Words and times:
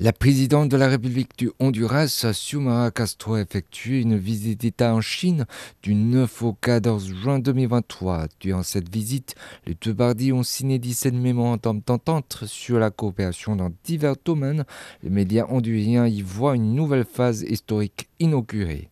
La 0.00 0.12
présidente 0.12 0.68
de 0.68 0.76
la 0.76 0.86
République 0.86 1.36
du 1.36 1.50
Honduras, 1.58 2.24
Xiomara 2.30 2.92
Castro, 2.92 3.34
a 3.34 3.40
effectué 3.40 4.00
une 4.00 4.16
visite 4.16 4.60
d'État 4.60 4.94
en 4.94 5.00
Chine 5.00 5.44
du 5.82 5.96
9 5.96 6.42
au 6.44 6.52
14 6.52 7.08
juin 7.08 7.40
2023. 7.40 8.28
Durant 8.38 8.62
cette 8.62 8.94
visite, 8.94 9.34
les 9.66 9.74
deux 9.74 9.92
parties 9.92 10.32
ont 10.32 10.44
signé 10.44 10.78
17 10.78 11.14
mémorandums 11.14 11.80
d'entente 11.84 12.44
sur 12.46 12.78
la 12.78 12.92
coopération 12.92 13.56
dans 13.56 13.72
divers 13.82 14.14
domaines. 14.24 14.64
Les 15.02 15.10
médias 15.10 15.46
honduriens 15.48 16.06
y 16.06 16.22
voient 16.22 16.54
une 16.54 16.76
nouvelle 16.76 17.04
phase 17.04 17.42
historique 17.42 18.08
inaugurée. 18.20 18.90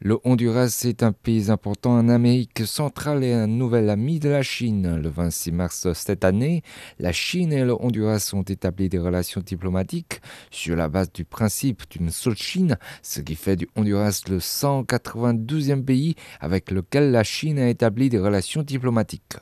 Le 0.00 0.16
Honduras 0.22 0.84
est 0.84 1.02
un 1.02 1.10
pays 1.10 1.50
important 1.50 1.90
en 1.98 2.08
Amérique 2.08 2.64
centrale 2.64 3.24
et 3.24 3.32
un 3.32 3.48
nouvel 3.48 3.90
ami 3.90 4.20
de 4.20 4.28
la 4.28 4.42
Chine. 4.42 4.96
Le 4.96 5.08
26 5.08 5.50
mars 5.50 5.92
cette 5.92 6.24
année, 6.24 6.62
la 7.00 7.10
Chine 7.10 7.52
et 7.52 7.64
le 7.64 7.74
Honduras 7.74 8.30
ont 8.32 8.42
établi 8.42 8.88
des 8.88 9.00
relations 9.00 9.40
diplomatiques 9.40 10.20
sur 10.52 10.76
la 10.76 10.88
base 10.88 11.12
du 11.12 11.24
principe 11.24 11.82
d'une 11.90 12.10
seule 12.10 12.36
Chine, 12.36 12.78
ce 13.02 13.20
qui 13.20 13.34
fait 13.34 13.56
du 13.56 13.68
Honduras 13.74 14.22
le 14.28 14.38
192e 14.38 15.82
pays 15.82 16.14
avec 16.38 16.70
lequel 16.70 17.10
la 17.10 17.24
Chine 17.24 17.58
a 17.58 17.68
établi 17.68 18.08
des 18.08 18.20
relations 18.20 18.62
diplomatiques. 18.62 19.34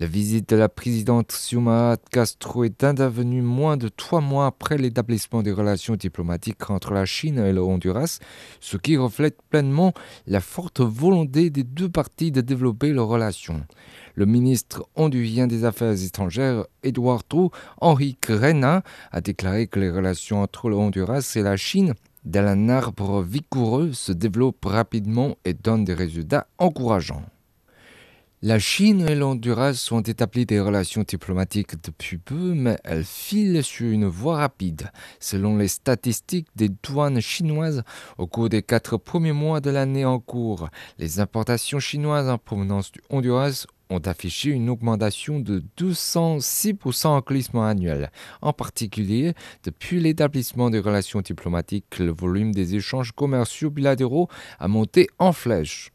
La 0.00 0.06
visite 0.06 0.48
de 0.48 0.56
la 0.56 0.70
présidente 0.70 1.28
Xiomara 1.28 1.98
Castro 2.10 2.64
est 2.64 2.84
intervenue 2.84 3.42
moins 3.42 3.76
de 3.76 3.88
trois 3.88 4.22
mois 4.22 4.46
après 4.46 4.78
l'établissement 4.78 5.42
des 5.42 5.52
relations 5.52 5.94
diplomatiques 5.94 6.70
entre 6.70 6.94
la 6.94 7.04
Chine 7.04 7.38
et 7.38 7.52
le 7.52 7.60
Honduras, 7.60 8.18
ce 8.60 8.78
qui 8.78 8.96
reflète 8.96 9.36
pleinement 9.50 9.92
la 10.26 10.40
forte 10.40 10.80
volonté 10.80 11.50
des 11.50 11.64
deux 11.64 11.90
parties 11.90 12.32
de 12.32 12.40
développer 12.40 12.94
leurs 12.94 13.08
relations. 13.08 13.60
Le 14.14 14.24
ministre 14.24 14.88
hondurien 14.94 15.46
des 15.46 15.66
Affaires 15.66 16.02
étrangères, 16.02 16.64
Eduardo 16.82 17.50
Henrique 17.82 18.24
Rena, 18.30 18.82
a 19.12 19.20
déclaré 19.20 19.66
que 19.66 19.80
les 19.80 19.90
relations 19.90 20.40
entre 20.40 20.70
le 20.70 20.76
Honduras 20.76 21.30
et 21.36 21.42
la 21.42 21.58
Chine 21.58 21.92
tel 22.32 22.46
un 22.46 22.70
arbre 22.70 23.20
vigoureux 23.20 23.92
se 23.92 24.12
développent 24.12 24.64
rapidement 24.64 25.36
et 25.44 25.52
donnent 25.52 25.84
des 25.84 25.92
résultats 25.92 26.46
encourageants. 26.56 27.26
La 28.42 28.58
Chine 28.58 29.06
et 29.06 29.14
l'Honduras 29.14 29.88
ont 29.90 30.00
établi 30.00 30.46
des 30.46 30.60
relations 30.60 31.04
diplomatiques 31.06 31.74
depuis 31.84 32.16
peu, 32.16 32.54
mais 32.54 32.78
elles 32.84 33.04
filent 33.04 33.62
sur 33.62 33.88
une 33.88 34.06
voie 34.06 34.38
rapide. 34.38 34.90
Selon 35.18 35.58
les 35.58 35.68
statistiques 35.68 36.48
des 36.56 36.70
douanes 36.70 37.20
chinoises, 37.20 37.82
au 38.16 38.26
cours 38.26 38.48
des 38.48 38.62
quatre 38.62 38.96
premiers 38.96 39.34
mois 39.34 39.60
de 39.60 39.68
l'année 39.68 40.06
en 40.06 40.20
cours, 40.20 40.70
les 40.98 41.20
importations 41.20 41.80
chinoises 41.80 42.30
en 42.30 42.38
provenance 42.38 42.92
du 42.92 43.02
Honduras 43.10 43.66
ont 43.90 43.98
affiché 43.98 44.48
une 44.48 44.70
augmentation 44.70 45.38
de 45.38 45.62
206% 45.76 47.08
en 47.08 47.20
glissement 47.20 47.66
annuel. 47.66 48.10
En 48.40 48.54
particulier, 48.54 49.34
depuis 49.64 50.00
l'établissement 50.00 50.70
des 50.70 50.80
relations 50.80 51.20
diplomatiques, 51.20 51.98
le 51.98 52.10
volume 52.10 52.54
des 52.54 52.74
échanges 52.74 53.12
commerciaux 53.12 53.68
bilatéraux 53.68 54.28
a 54.58 54.66
monté 54.66 55.08
en 55.18 55.34
flèche. 55.34 55.92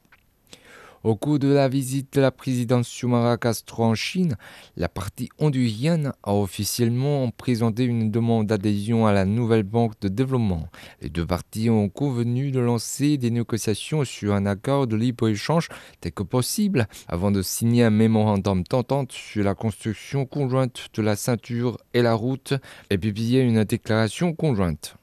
Au 1.05 1.15
cours 1.15 1.37
de 1.37 1.49
la 1.49 1.67
visite 1.67 2.13
de 2.13 2.21
la 2.21 2.31
présidente 2.31 2.83
Xiomara 2.83 3.37
Castro 3.37 3.83
en 3.83 3.93
Chine, 3.93 4.37
la 4.75 4.89
partie 4.89 5.29
hondurienne 5.37 6.13
a 6.23 6.33
officiellement 6.33 7.29
présenté 7.29 7.83
une 7.83 8.09
demande 8.09 8.47
d'adhésion 8.47 9.05
à 9.05 9.13
la 9.13 9.25
nouvelle 9.25 9.61
banque 9.61 9.93
de 10.01 10.07
développement. 10.07 10.67
Les 11.03 11.09
deux 11.09 11.27
parties 11.27 11.69
ont 11.69 11.89
convenu 11.89 12.49
de 12.49 12.59
lancer 12.59 13.19
des 13.19 13.29
négociations 13.29 14.03
sur 14.03 14.33
un 14.33 14.47
accord 14.47 14.87
de 14.87 14.95
libre-échange 14.95 15.69
dès 16.01 16.09
que 16.09 16.23
possible 16.23 16.87
avant 17.07 17.29
de 17.29 17.43
signer 17.43 17.83
un 17.83 17.91
mémorandum 17.91 18.63
d'entente 18.67 19.11
sur 19.11 19.43
la 19.43 19.53
construction 19.53 20.25
conjointe 20.25 20.87
de 20.95 21.03
la 21.03 21.15
ceinture 21.15 21.77
et 21.93 22.01
la 22.01 22.15
route 22.15 22.55
et 22.89 22.97
publier 22.97 23.41
une 23.41 23.63
déclaration 23.63 24.33
conjointe. 24.33 24.97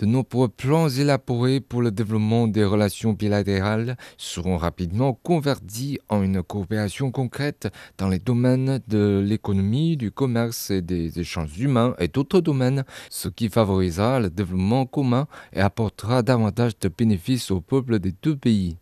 De 0.00 0.06
nombreux 0.06 0.48
plans 0.48 0.88
élaborés 0.88 1.60
pour 1.60 1.82
le 1.82 1.90
développement 1.90 2.48
des 2.48 2.64
relations 2.64 3.12
bilatérales 3.12 3.98
seront 4.16 4.56
rapidement 4.56 5.12
convertis 5.12 5.98
en 6.08 6.22
une 6.22 6.42
coopération 6.42 7.10
concrète 7.10 7.68
dans 7.98 8.08
les 8.08 8.18
domaines 8.18 8.80
de 8.88 9.22
l'économie, 9.22 9.98
du 9.98 10.10
commerce 10.10 10.70
et 10.70 10.80
des 10.80 11.20
échanges 11.20 11.60
humains 11.60 11.94
et 11.98 12.08
d'autres 12.08 12.40
domaines, 12.40 12.84
ce 13.10 13.28
qui 13.28 13.50
favorisera 13.50 14.20
le 14.20 14.30
développement 14.30 14.86
commun 14.86 15.26
et 15.52 15.60
apportera 15.60 16.22
davantage 16.22 16.78
de 16.78 16.88
bénéfices 16.88 17.50
au 17.50 17.60
peuple 17.60 17.98
des 17.98 18.14
deux 18.22 18.36
pays. 18.36 18.78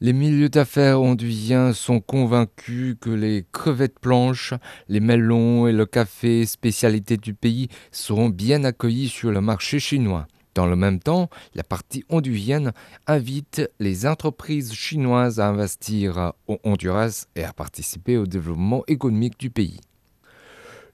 Les 0.00 0.12
milieux 0.12 0.50
d'affaires 0.50 1.00
honduiens 1.00 1.72
sont 1.72 1.98
convaincus 1.98 2.94
que 3.00 3.10
les 3.10 3.44
crevettes 3.50 3.96
blanches, 4.00 4.54
les 4.88 5.00
melons 5.00 5.66
et 5.66 5.72
le 5.72 5.86
café 5.86 6.46
spécialité 6.46 7.16
du 7.16 7.34
pays 7.34 7.66
seront 7.90 8.28
bien 8.28 8.62
accueillis 8.62 9.08
sur 9.08 9.32
le 9.32 9.40
marché 9.40 9.80
chinois. 9.80 10.28
Dans 10.54 10.66
le 10.66 10.76
même 10.76 11.00
temps, 11.00 11.28
la 11.54 11.64
partie 11.64 12.04
honduienne 12.08 12.72
invite 13.06 13.68
les 13.80 14.06
entreprises 14.06 14.72
chinoises 14.72 15.40
à 15.40 15.48
investir 15.48 16.32
au 16.46 16.58
Honduras 16.62 17.26
et 17.34 17.42
à 17.42 17.52
participer 17.52 18.16
au 18.16 18.26
développement 18.26 18.84
économique 18.86 19.38
du 19.38 19.50
pays. 19.50 19.80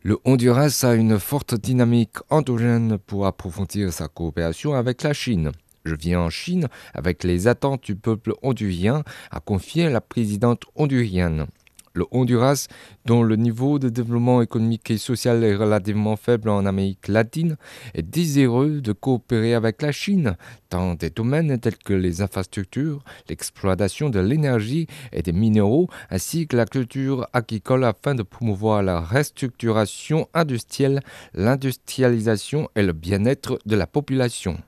Le 0.02 0.18
Honduras 0.24 0.80
a 0.84 0.94
une 0.94 1.18
forte 1.18 1.54
dynamique 1.54 2.16
endogène 2.30 2.96
pour 2.96 3.26
approfondir 3.26 3.92
sa 3.92 4.08
coopération 4.08 4.72
avec 4.72 5.02
la 5.02 5.12
Chine. 5.12 5.52
Je 5.84 5.94
viens 5.94 6.20
en 6.20 6.30
Chine 6.30 6.68
avec 6.94 7.22
les 7.22 7.46
attentes 7.46 7.84
du 7.84 7.96
peuple 7.96 8.32
hondurien, 8.40 9.02
a 9.30 9.40
confié 9.40 9.90
la 9.90 10.00
présidente 10.00 10.64
hondurienne. 10.74 11.46
Le 11.92 12.04
Honduras, 12.12 12.68
dont 13.04 13.24
le 13.24 13.34
niveau 13.34 13.80
de 13.80 13.88
développement 13.88 14.42
économique 14.42 14.90
et 14.92 14.98
social 14.98 15.42
est 15.42 15.56
relativement 15.56 16.14
faible 16.14 16.48
en 16.48 16.64
Amérique 16.64 17.08
latine, 17.08 17.56
est 17.94 18.02
désireux 18.02 18.80
de 18.80 18.92
coopérer 18.92 19.54
avec 19.54 19.82
la 19.82 19.90
Chine 19.90 20.36
dans 20.70 20.94
des 20.94 21.10
domaines 21.10 21.58
tels 21.58 21.78
que 21.78 21.92
les 21.92 22.22
infrastructures, 22.22 23.02
l'exploitation 23.28 24.08
de 24.08 24.20
l'énergie 24.20 24.86
et 25.12 25.22
des 25.22 25.32
minéraux, 25.32 25.88
ainsi 26.10 26.46
que 26.46 26.56
la 26.56 26.66
culture 26.66 27.26
agricole 27.32 27.84
afin 27.84 28.14
de 28.14 28.22
promouvoir 28.22 28.84
la 28.84 29.00
restructuration 29.00 30.28
industrielle, 30.32 31.00
l'industrialisation 31.34 32.68
et 32.76 32.82
le 32.82 32.92
bien-être 32.92 33.58
de 33.66 33.74
la 33.74 33.88
population. 33.88 34.58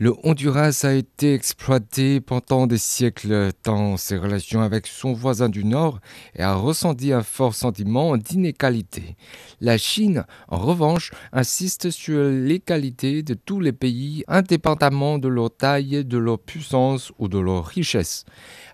Le 0.00 0.14
Honduras 0.22 0.82
a 0.84 0.92
été 0.92 1.34
exploité 1.34 2.20
pendant 2.20 2.68
des 2.68 2.78
siècles 2.78 3.50
dans 3.64 3.96
ses 3.96 4.16
relations 4.16 4.60
avec 4.60 4.86
son 4.86 5.12
voisin 5.12 5.48
du 5.48 5.64
Nord 5.64 5.98
et 6.36 6.42
a 6.44 6.54
ressenti 6.54 7.12
un 7.12 7.24
fort 7.24 7.52
sentiment 7.52 8.16
d'inégalité. 8.16 9.16
La 9.60 9.76
Chine, 9.76 10.24
en 10.46 10.58
revanche, 10.58 11.10
insiste 11.32 11.90
sur 11.90 12.22
l'égalité 12.22 13.24
de 13.24 13.34
tous 13.34 13.58
les 13.58 13.72
pays 13.72 14.22
indépendamment 14.28 15.18
de 15.18 15.26
leur 15.26 15.50
taille, 15.56 16.04
de 16.04 16.18
leur 16.18 16.38
puissance 16.38 17.10
ou 17.18 17.26
de 17.26 17.40
leur 17.40 17.66
richesse. 17.66 18.24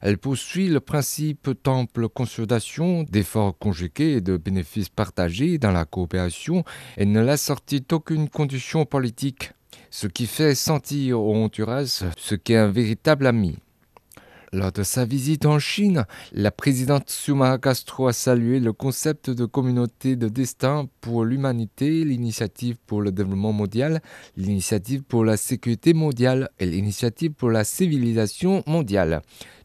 Elle 0.03 0.19
poursuit 0.19 0.69
le 0.69 0.81
principe 0.81 1.49
d'ample 1.65 2.11
consolidation, 2.11 3.05
d'efforts 3.05 3.57
conjugués 3.57 4.17
et 4.17 4.21
de 4.21 4.37
bénéfices 4.37 4.91
partagés 4.91 5.57
dans 5.57 5.73
la 5.73 5.87
coopération 5.87 6.65
et 6.99 7.07
ne 7.07 7.23
l'assortit 7.23 7.81
d'aucune 7.81 8.29
condition 8.29 8.85
politique 8.85 9.53
ce 9.91 10.07
qui 10.07 10.27
fait 10.27 10.55
sentir 10.55 11.21
au 11.21 11.35
Honduras 11.35 12.05
ce 12.17 12.35
qu'est 12.35 12.57
un 12.57 12.71
véritable 12.71 13.27
ami. 13.27 13.59
Lors 14.55 14.71
de 14.71 14.85
sa 14.85 15.05
visite 15.05 15.47
en 15.47 15.59
Chine, 15.59 16.07
la 16.33 16.53
présidente 16.53 17.09
Xiomara 17.09 17.59
Castro 17.59 18.07
a 18.07 18.13
salué 18.13 18.61
le 18.61 18.73
concept 18.73 19.29
de 19.29 19.47
communauté 19.47 20.15
de 20.15 20.29
destin 20.29 20.87
pour 21.01 21.25
l'humanité, 21.25 22.05
l'initiative 22.05 22.77
pour 22.87 23.03
le 23.03 23.11
développement 23.11 23.53
mondial, 23.53 24.01
l'initiative 24.37 25.03
pour 25.03 25.25
la 25.25 25.37
sécurité 25.37 25.93
mondiale 25.93 26.51
et 26.61 26.67
l'initiative 26.67 27.33
pour 27.33 27.51
la 27.51 27.65
civilisation 27.65 28.63
mondiale, 28.69 29.23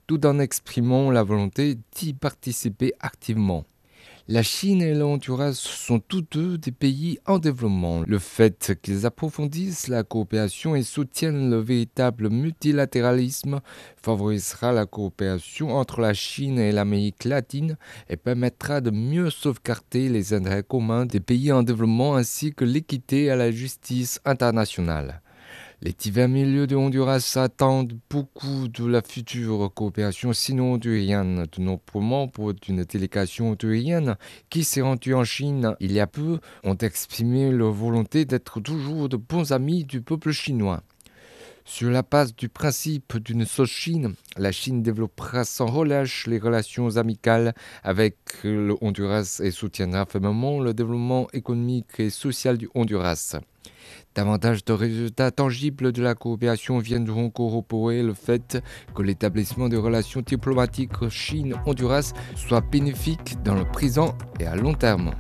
tout 0.08 0.26
en 0.26 0.40
exprimant 0.40 1.12
la 1.12 1.22
volonté 1.22 1.78
d'y 1.96 2.16
participer 2.16 2.94
activement. 3.00 3.66
La 4.32 4.44
Chine 4.44 4.84
et 4.84 4.94
le 4.94 5.04
Honduras 5.04 5.54
sont 5.54 5.98
tous 5.98 6.22
deux 6.22 6.60
des 6.60 6.72
pays 6.72 7.18
en 7.26 7.40
développement. 7.40 8.04
Le 8.06 8.20
fait 8.20 8.78
qu'ils 8.80 9.08
approfondissent 9.08 9.88
la 9.88 10.04
coopération 10.04 10.76
et 10.76 10.84
soutiennent 10.84 11.50
le 11.50 11.58
véritable 11.58 12.30
multilatéralisme 12.30 13.60
favorisera 14.00 14.72
la 14.72 14.86
coopération 14.86 15.76
entre 15.76 16.00
la 16.00 16.14
Chine 16.14 16.60
et 16.60 16.72
l'Amérique 16.72 17.24
latine 17.24 17.76
et 18.08 18.18
permettra 18.18 18.82
de 18.82 18.92
mieux 18.92 19.32
sauvegarder 19.32 20.10
les 20.10 20.32
intérêts 20.32 20.62
communs 20.62 21.08
des 21.08 21.22
pays 21.22 21.52
en 21.52 21.64
développement 21.64 22.16
ainsi 22.16 22.54
que 22.54 22.66
l'équité 22.66 23.32
à 23.32 23.36
la 23.36 23.50
justice 23.50 24.22
internationale. 24.26 25.24
Les 25.82 25.94
divers 25.94 26.28
milieux 26.28 26.68
de 26.68 26.76
Honduras 26.76 27.38
attendent 27.38 27.98
beaucoup 28.10 28.68
de 28.68 28.86
la 28.86 29.02
future 29.02 29.72
coopération 29.74 30.34
sino-hondurienne. 30.34 31.46
De 31.56 31.62
nombreux 31.62 32.02
membres 32.02 32.52
d'une 32.52 32.84
délégation 32.84 33.52
hondurienne 33.52 34.18
qui 34.50 34.66
s'est 34.66 34.82
rendue 34.82 35.14
en 35.14 35.24
Chine 35.24 35.76
il 35.80 35.94
y 35.94 36.02
a 36.02 36.08
peu 36.08 36.40
ont 36.66 36.76
exprimé 36.76 37.50
leur 37.52 37.72
volonté 37.72 38.26
d'être 38.26 38.60
toujours 38.60 39.08
de 39.08 39.16
bons 39.16 39.54
amis 39.54 39.86
du 39.86 40.02
peuple 40.02 40.32
chinois. 40.32 40.84
Sur 41.72 41.92
la 41.92 42.02
base 42.02 42.36
du 42.36 42.50
principe 42.50 43.18
d'une 43.18 43.46
seule 43.46 43.68
Chine, 43.68 44.16
la 44.38 44.52
Chine 44.52 44.82
développera 44.82 45.46
sans 45.46 45.68
relâche 45.68 46.26
les 46.26 46.40
relations 46.40 46.98
amicales 46.98 47.54
avec 47.84 48.16
le 48.44 48.76
Honduras 48.82 49.40
et 49.44 49.52
soutiendra 49.52 50.08
fermement 50.08 50.60
le 50.60 50.74
développement 50.74 51.28
économique 51.32 52.00
et 52.00 52.10
social 52.10 52.58
du 52.58 52.68
Honduras. 52.74 53.38
Davantage 54.16 54.66
de 54.66 54.74
résultats 54.74 55.30
tangibles 55.30 55.92
de 55.92 56.02
la 56.02 56.16
coopération 56.16 56.80
viendront 56.80 57.30
corroborer 57.30 58.02
le 58.02 58.16
fait 58.16 58.58
que 58.96 59.04
l'établissement 59.04 59.70
de 59.70 59.78
relations 59.78 60.22
diplomatiques 60.22 61.08
Chine-Honduras 61.08 62.14
soit 62.36 62.62
bénéfique 62.62 63.38
dans 63.44 63.56
le 63.56 63.66
présent 63.66 64.18
et 64.40 64.48
à 64.48 64.56
long 64.56 64.74
terme. 64.74 65.12